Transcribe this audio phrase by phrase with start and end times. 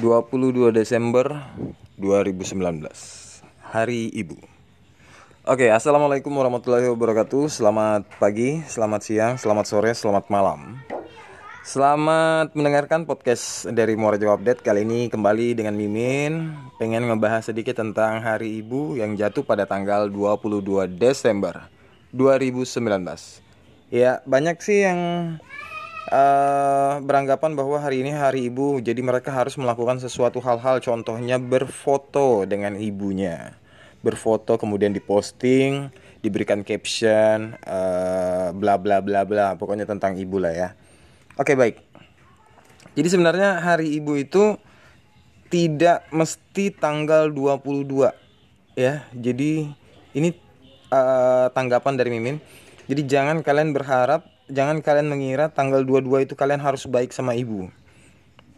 [0.00, 1.28] 22 Desember
[2.00, 2.88] 2019
[3.68, 4.40] Hari Ibu.
[5.44, 7.52] Oke, Assalamualaikum warahmatullahi wabarakatuh.
[7.52, 10.80] Selamat pagi, selamat siang, selamat sore, selamat malam.
[11.60, 14.64] Selamat mendengarkan podcast dari Muara Update.
[14.64, 16.56] Kali ini kembali dengan Mimin.
[16.80, 21.68] Pengen ngebahas sedikit tentang Hari Ibu yang jatuh pada tanggal 22 Desember
[22.16, 22.72] 2019
[23.90, 24.98] Ya, banyak sih yang
[26.08, 32.48] uh, beranggapan bahwa hari ini hari ibu, jadi mereka harus melakukan sesuatu hal-hal, contohnya berfoto
[32.48, 33.60] dengan ibunya,
[34.00, 35.92] berfoto kemudian diposting,
[36.24, 40.68] diberikan caption, uh, bla bla bla bla, pokoknya tentang ibu lah ya.
[41.36, 41.80] Oke baik.
[42.96, 44.56] Jadi sebenarnya hari ibu itu
[45.50, 48.12] tidak mesti tanggal 22
[48.78, 49.04] ya.
[49.14, 49.66] Jadi
[50.14, 50.30] ini
[50.90, 52.38] uh, tanggapan dari Mimin.
[52.90, 57.70] Jadi jangan kalian berharap jangan kalian mengira tanggal 22 itu kalian harus baik sama ibu.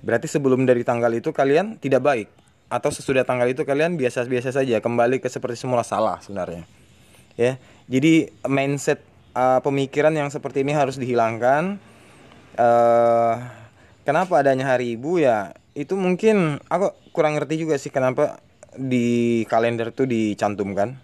[0.00, 2.28] Berarti sebelum dari tanggal itu kalian tidak baik
[2.70, 6.64] atau sesudah tanggal itu kalian biasa-biasa saja kembali ke seperti semula salah sebenarnya.
[7.34, 7.58] Ya.
[7.90, 9.02] Jadi mindset
[9.34, 11.82] uh, pemikiran yang seperti ini harus dihilangkan.
[12.54, 13.34] Uh,
[14.06, 15.52] kenapa adanya hari ibu ya?
[15.74, 18.38] Itu mungkin aku kurang ngerti juga sih kenapa
[18.78, 20.94] di kalender tuh dicantumkan.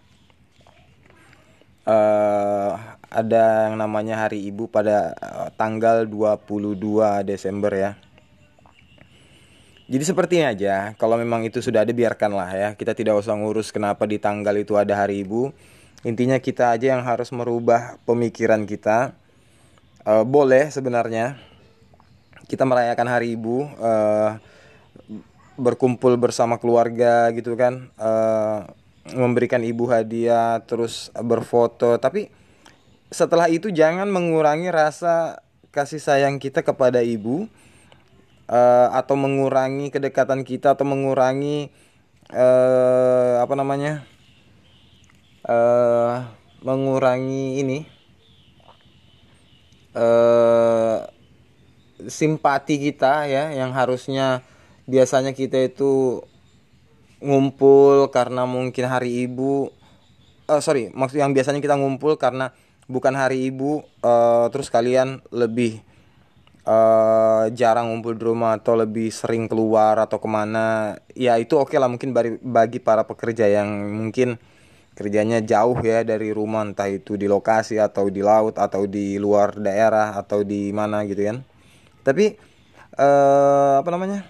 [1.86, 2.74] Uh,
[3.16, 7.90] ada yang namanya Hari Ibu pada uh, tanggal 22 Desember ya.
[9.88, 12.68] Jadi seperti ini aja, kalau memang itu sudah ada biarkanlah ya.
[12.76, 15.48] Kita tidak usah ngurus kenapa di tanggal itu ada Hari Ibu.
[16.04, 19.16] Intinya kita aja yang harus merubah pemikiran kita.
[20.04, 21.40] Uh, boleh sebenarnya
[22.50, 24.30] kita merayakan Hari Ibu, uh,
[25.56, 28.68] berkumpul bersama keluarga gitu kan, uh,
[29.16, 31.96] memberikan ibu hadiah, terus berfoto.
[31.96, 32.28] Tapi
[33.10, 37.46] setelah itu jangan mengurangi rasa kasih sayang kita kepada ibu
[38.50, 41.70] uh, atau mengurangi kedekatan kita atau mengurangi
[42.32, 44.02] uh, apa namanya
[45.46, 46.26] uh,
[46.64, 47.78] mengurangi ini
[49.94, 51.06] uh,
[52.06, 54.42] simpati kita ya yang harusnya
[54.86, 56.22] biasanya kita itu
[57.22, 59.72] ngumpul karena mungkin hari ibu
[60.46, 62.52] uh, sorry maksud yang biasanya kita ngumpul karena
[62.86, 65.82] bukan hari ibu uh, terus kalian lebih
[66.66, 71.74] uh, jarang ngumpul di rumah atau lebih sering keluar atau ke mana ya itu oke
[71.74, 74.38] okay lah mungkin bagi, bagi para pekerja yang mungkin
[74.96, 79.52] kerjanya jauh ya dari rumah entah itu di lokasi atau di laut atau di luar
[79.60, 81.44] daerah atau di mana gitu kan.
[82.00, 82.32] Tapi
[82.96, 84.24] uh, apa namanya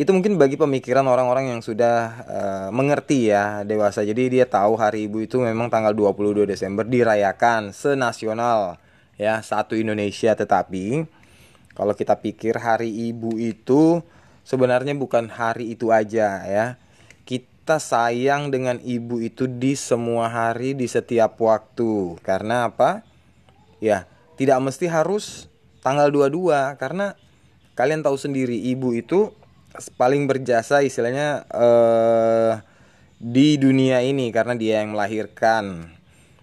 [0.00, 4.00] itu mungkin bagi pemikiran orang-orang yang sudah uh, mengerti ya dewasa.
[4.00, 8.80] Jadi dia tahu hari ibu itu memang tanggal 22 Desember dirayakan senasional
[9.20, 11.04] ya satu Indonesia tetapi
[11.76, 14.00] kalau kita pikir hari ibu itu
[14.40, 16.80] sebenarnya bukan hari itu aja ya.
[17.28, 22.16] Kita sayang dengan ibu itu di semua hari di setiap waktu.
[22.24, 23.04] Karena apa?
[23.84, 24.08] Ya,
[24.40, 25.52] tidak mesti harus
[25.84, 27.20] tanggal 22 karena
[27.76, 29.36] kalian tahu sendiri ibu itu
[29.94, 32.58] paling berjasa istilahnya uh,
[33.20, 35.94] di dunia ini karena dia yang melahirkan.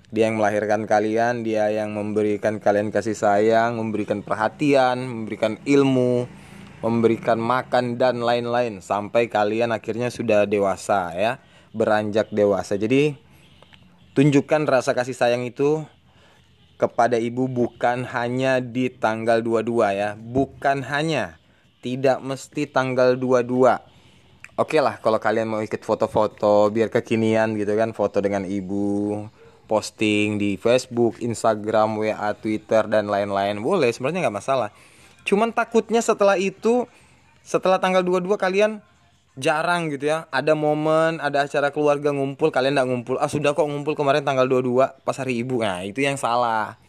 [0.08, 6.32] Dia yang melahirkan kalian dia yang memberikan kalian kasih sayang memberikan perhatian memberikan ilmu
[6.80, 11.44] memberikan makan dan lain-lain sampai kalian akhirnya sudah dewasa ya.
[11.76, 12.80] Beranjak dewasa.
[12.80, 13.20] Jadi
[14.16, 15.84] tunjukkan rasa kasih sayang itu
[16.80, 20.10] kepada ibu bukan hanya di tanggal 22 ya.
[20.16, 21.36] Bukan hanya
[21.82, 23.98] tidak mesti tanggal 22
[24.58, 29.22] Oke lah kalau kalian mau ikut foto-foto biar kekinian gitu kan foto dengan ibu
[29.70, 34.74] posting di Facebook, Instagram, WA, Twitter dan lain-lain boleh sebenarnya nggak masalah.
[35.30, 36.90] Cuman takutnya setelah itu
[37.46, 38.82] setelah tanggal 22 kalian
[39.38, 40.26] jarang gitu ya.
[40.34, 43.16] Ada momen ada acara keluarga ngumpul kalian nggak ngumpul.
[43.22, 45.62] Ah sudah kok ngumpul kemarin tanggal 22 pas hari ibu.
[45.62, 46.82] Nah itu yang salah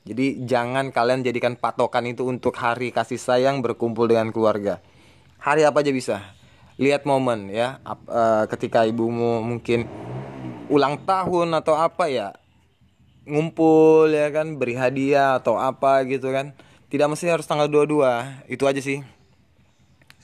[0.00, 4.80] jadi jangan kalian jadikan patokan itu untuk hari kasih sayang berkumpul dengan keluarga.
[5.36, 6.16] Hari apa aja bisa.
[6.80, 9.84] Lihat momen ya, uh, ketika ibumu mungkin
[10.72, 12.32] ulang tahun atau apa ya,
[13.28, 16.56] ngumpul ya kan, beri hadiah atau apa gitu kan.
[16.88, 19.04] Tidak mesti harus tanggal 22, itu aja sih.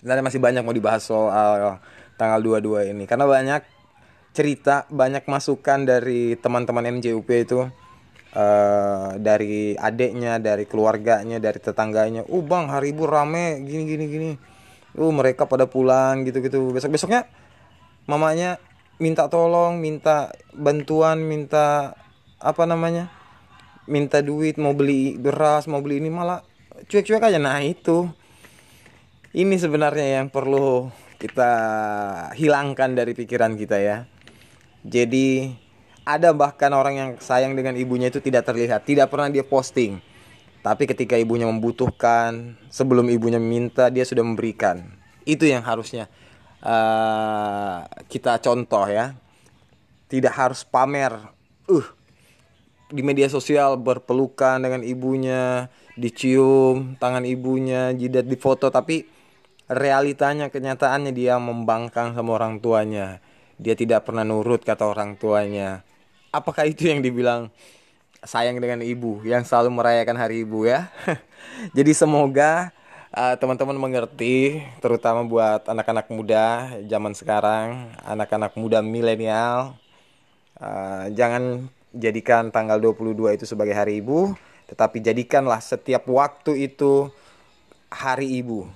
[0.00, 1.78] Sebenarnya masih banyak mau dibahas soal
[2.16, 3.62] tanggal 22 ini karena banyak
[4.32, 7.68] cerita, banyak masukan dari teman-teman NJUP itu
[8.34, 12.26] uh, dari adiknya, dari keluarganya, dari tetangganya.
[12.26, 14.30] Uh bang hari ibu rame gini gini gini.
[14.96, 16.72] Uh mereka pada pulang gitu gitu.
[16.72, 17.28] Besok besoknya
[18.08, 18.56] mamanya
[18.96, 21.94] minta tolong, minta bantuan, minta
[22.40, 23.12] apa namanya,
[23.84, 26.40] minta duit mau beli beras, mau beli ini malah
[26.88, 27.38] cuek-cuek aja.
[27.38, 28.08] Nah itu
[29.36, 30.88] ini sebenarnya yang perlu
[31.20, 31.52] kita
[32.36, 34.08] hilangkan dari pikiran kita ya.
[34.86, 35.50] Jadi
[36.06, 39.98] ada bahkan orang yang sayang dengan ibunya itu tidak terlihat, tidak pernah dia posting.
[40.62, 44.86] Tapi ketika ibunya membutuhkan, sebelum ibunya meminta, dia sudah memberikan.
[45.26, 46.06] Itu yang harusnya
[46.62, 49.18] uh, kita contoh ya.
[50.06, 51.10] Tidak harus pamer.
[51.66, 51.86] Uh,
[52.86, 55.66] di media sosial berpelukan dengan ibunya,
[55.98, 59.10] dicium tangan ibunya, jidat difoto, tapi
[59.66, 63.18] realitanya kenyataannya dia membangkang sama orang tuanya.
[63.58, 65.82] Dia tidak pernah nurut kata orang tuanya.
[66.36, 67.48] Apakah itu yang dibilang
[68.26, 70.92] sayang dengan ibu yang selalu merayakan hari ibu ya.
[71.76, 72.74] Jadi semoga
[73.14, 79.78] uh, teman-teman mengerti terutama buat anak-anak muda zaman sekarang, anak-anak muda milenial
[80.60, 84.36] uh, jangan jadikan tanggal 22 itu sebagai hari ibu,
[84.68, 87.08] tetapi jadikanlah setiap waktu itu
[87.88, 88.68] hari ibu.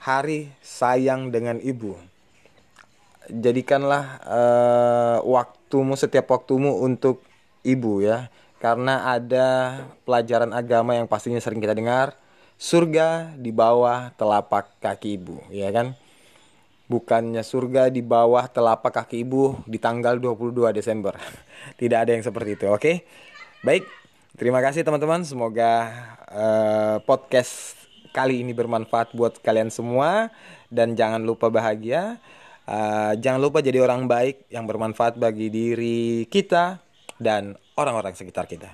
[0.00, 1.92] Hari sayang dengan ibu.
[3.28, 5.18] Jadikanlah uh,
[5.70, 7.22] waktumu setiap waktumu untuk
[7.62, 8.26] ibu ya.
[8.58, 12.18] Karena ada pelajaran agama yang pastinya sering kita dengar
[12.58, 15.94] surga di bawah telapak kaki ibu ya kan?
[16.90, 21.14] Bukannya surga di bawah telapak kaki ibu di tanggal 22 Desember.
[21.80, 23.06] Tidak ada yang seperti itu oke?
[23.62, 23.86] Baik
[24.34, 25.22] terima kasih teman-teman.
[25.22, 25.86] Semoga
[26.34, 27.78] uh, podcast
[28.10, 30.34] kali ini bermanfaat buat kalian semua.
[30.66, 32.18] Dan jangan lupa bahagia
[32.68, 36.82] uh, jangan lupa jadi orang baik yang bermanfaat bagi diri kita
[37.20, 38.72] dan orang-orang sekitar kita.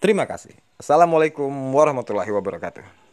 [0.00, 0.52] Terima kasih.
[0.76, 3.05] Assalamualaikum warahmatullahi wabarakatuh.